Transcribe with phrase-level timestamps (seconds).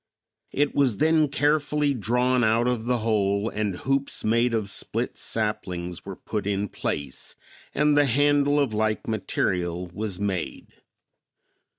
[0.51, 6.03] It was then carefully drawn out of the hole and hoops made of split saplings
[6.05, 7.35] were put in place,
[7.75, 10.73] and the handle of like material was made.